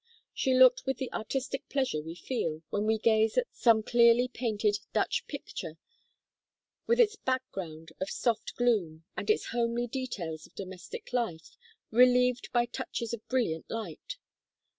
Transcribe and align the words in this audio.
She 0.33 0.55
looked 0.55 0.87
with 0.87 0.97
the 0.97 1.13
artistic 1.13 1.69
pleasure 1.69 2.01
we 2.01 2.15
feel, 2.15 2.63
when 2.71 2.87
we 2.87 2.97
gaze 2.97 3.37
at 3.37 3.53
some 3.53 3.83
clearly 3.83 4.27
painted 4.27 4.79
Dutch 4.93 5.27
picture, 5.27 5.77
with 6.87 6.99
its 6.99 7.15
back 7.17 7.43
ground 7.51 7.91
of 8.01 8.09
soft 8.09 8.55
gloom, 8.55 9.03
and 9.15 9.29
its 9.29 9.49
homely 9.49 9.85
details 9.85 10.47
of 10.47 10.55
domestic 10.55 11.13
life, 11.13 11.55
relieved 11.91 12.51
by 12.51 12.65
touches 12.65 13.13
of 13.13 13.27
brilliant 13.27 13.69
light. 13.69 14.17